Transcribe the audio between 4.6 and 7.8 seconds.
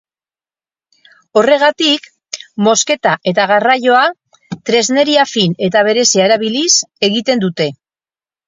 tresneria fin eta berezia erabiliz egiten dute.